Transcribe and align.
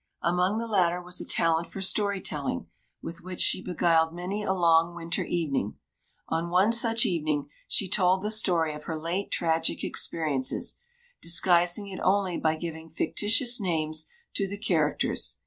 Among 0.23 0.57
the 0.57 0.65
latter 0.65 0.99
was 0.99 1.21
a 1.21 1.27
talent 1.27 1.67
for 1.67 1.79
story 1.79 2.21
telling, 2.21 2.65
with 3.03 3.21
which 3.23 3.39
she 3.39 3.61
beguiled 3.61 4.15
many 4.15 4.41
a 4.41 4.51
long, 4.51 4.95
winter 4.95 5.23
evening. 5.23 5.75
On 6.27 6.49
one 6.49 6.71
such 6.73 7.05
evening 7.05 7.49
she 7.67 7.87
told 7.87 8.23
the 8.23 8.31
story 8.31 8.73
of 8.73 8.85
her 8.85 8.97
late 8.97 9.29
tragic 9.29 9.83
experiences, 9.83 10.77
disguising 11.21 11.87
it 11.87 11.99
only 11.99 12.35
by 12.39 12.55
giving 12.55 12.89
fictitious 12.89 13.61
names 13.61 14.07
to 14.33 14.47
the 14.47 14.57
characters. 14.57 15.37